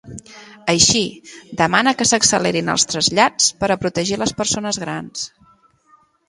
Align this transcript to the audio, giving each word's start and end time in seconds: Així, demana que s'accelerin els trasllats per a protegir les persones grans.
Així, 0.71 1.01
demana 1.59 1.93
que 1.99 2.07
s'accelerin 2.11 2.71
els 2.75 2.87
trasllats 2.93 3.51
per 3.61 3.69
a 3.69 3.79
protegir 3.85 4.19
les 4.23 4.35
persones 4.41 4.83
grans. 4.87 5.29